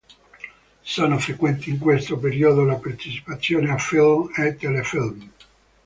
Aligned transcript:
Sono 0.81 1.19
frequenti 1.19 1.69
in 1.69 1.77
questo 1.77 2.17
periodo 2.17 2.63
le 2.65 2.75
partecipazioni 2.77 3.69
a 3.69 3.77
film 3.77 4.31
e 4.35 4.55
telefilm. 4.55 5.29